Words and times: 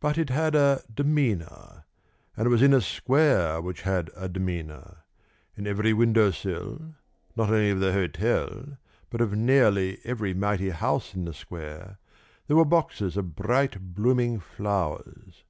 But 0.00 0.18
it 0.18 0.28
had 0.28 0.54
a 0.54 0.82
demeanour... 0.94 1.86
and 2.36 2.44
it 2.46 2.50
was 2.50 2.60
in 2.60 2.74
a 2.74 2.82
square 2.82 3.58
which 3.62 3.80
had 3.88 4.10
a 4.14 4.28
demeanour.... 4.28 4.98
In 5.56 5.66
every 5.66 5.94
window 5.94 6.30
sill 6.30 6.94
not 7.36 7.48
only 7.48 7.70
of 7.70 7.80
the 7.80 7.94
hotel, 7.94 8.76
but 9.08 9.22
of 9.22 9.32
nearly 9.32 9.98
every 10.04 10.34
mighty 10.34 10.68
house 10.68 11.14
in 11.14 11.24
the 11.24 11.32
square 11.32 11.98
there 12.48 12.56
were 12.58 12.66
boxes 12.66 13.16
of 13.16 13.34
bright 13.34 13.94
blooming 13.94 14.40
flowers. 14.40 15.42